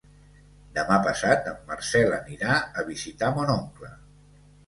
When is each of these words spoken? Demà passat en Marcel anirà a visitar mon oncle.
Demà 0.77 0.95
passat 1.07 1.49
en 1.51 1.59
Marcel 1.67 2.15
anirà 2.17 2.55
a 2.55 2.85
visitar 2.89 3.31
mon 3.35 3.55
oncle. 3.59 3.93